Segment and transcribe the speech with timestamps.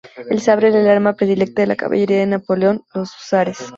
[0.31, 3.59] El sable era el arma predilecta de la caballería de Napoleón, los húsares.